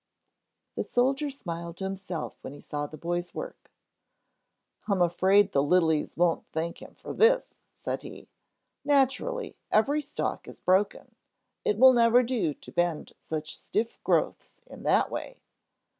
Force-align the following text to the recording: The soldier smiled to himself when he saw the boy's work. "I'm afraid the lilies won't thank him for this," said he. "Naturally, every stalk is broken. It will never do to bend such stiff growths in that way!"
The 0.75 0.83
soldier 0.83 1.29
smiled 1.29 1.77
to 1.77 1.83
himself 1.83 2.33
when 2.41 2.53
he 2.53 2.59
saw 2.59 2.87
the 2.87 2.97
boy's 2.97 3.35
work. 3.35 3.69
"I'm 4.87 4.99
afraid 4.99 5.51
the 5.51 5.61
lilies 5.61 6.17
won't 6.17 6.47
thank 6.51 6.81
him 6.81 6.95
for 6.95 7.13
this," 7.13 7.61
said 7.75 8.01
he. 8.01 8.27
"Naturally, 8.83 9.55
every 9.69 10.01
stalk 10.01 10.47
is 10.47 10.59
broken. 10.59 11.13
It 11.63 11.77
will 11.77 11.93
never 11.93 12.23
do 12.23 12.55
to 12.55 12.71
bend 12.71 13.11
such 13.19 13.55
stiff 13.59 14.03
growths 14.03 14.63
in 14.65 14.81
that 14.85 15.11
way!" 15.11 15.43